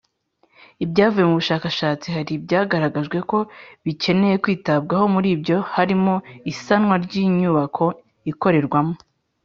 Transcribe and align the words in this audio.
ibyavuye 0.83 1.25
mu 1.27 1.37
bushakashatsi 1.41 2.07
hari 2.15 2.31
ibyagaragajwe 2.39 3.17
ko 3.29 3.37
bikeneye 3.85 4.35
kwitabwaho 4.43 5.05
Muri 5.15 5.27
ibyo 5.35 5.57
harimo 5.73 6.15
isanwa 6.51 6.95
ry’inyubako 7.05 7.85
ikorerwamo. 8.33 8.95